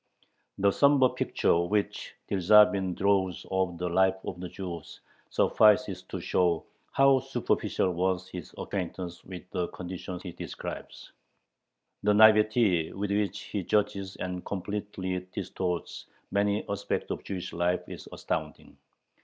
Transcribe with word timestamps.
The 0.57 0.71
somber 0.71 1.09
picture 1.09 1.55
which 1.59 2.15
Dyerzhavin 2.27 2.95
draws 2.95 3.45
of 3.51 3.77
the 3.77 3.87
life 3.87 4.17
of 4.25 4.39
the 4.39 4.49
Jews 4.49 4.99
suffices 5.29 6.01
to 6.09 6.19
show 6.19 6.63
how 6.91 7.19
superficial 7.19 7.91
was 7.91 8.27
his 8.27 8.51
acquaintance 8.57 9.23
with 9.23 9.47
the 9.51 9.67
conditions 9.67 10.23
he 10.23 10.31
describes. 10.31 11.11
The 12.01 12.13
naïveté 12.13 12.91
with 12.93 13.11
which 13.11 13.41
he 13.41 13.61
judges 13.61 14.15
and 14.15 14.43
completely 14.43 15.27
distorts 15.35 16.07
many 16.31 16.67
aspects 16.67 17.11
of 17.11 17.23
Jewish 17.23 17.53
life 17.53 17.87
is 17.87 18.09
astounding. 18.11 18.77